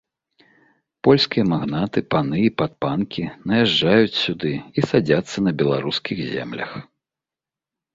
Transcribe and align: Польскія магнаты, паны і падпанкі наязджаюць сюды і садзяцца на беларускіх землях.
Польскія 1.07 1.45
магнаты, 1.53 2.03
паны 2.15 2.37
і 2.45 2.49
падпанкі 2.63 3.29
наязджаюць 3.53 4.19
сюды 4.25 4.53
і 4.59 4.79
садзяцца 4.91 5.37
на 5.49 5.59
беларускіх 5.65 6.29
землях. 6.37 6.71